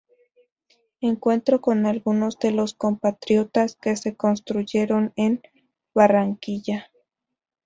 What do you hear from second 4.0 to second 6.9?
construyeron en Barranquilla.